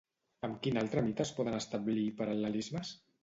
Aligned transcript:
Amb 0.45 0.55
quin 0.63 0.79
altre 0.81 1.03
mite 1.09 1.25
es 1.27 1.33
poden 1.41 1.59
establir 1.59 2.07
paral·lelismes? 2.23 2.95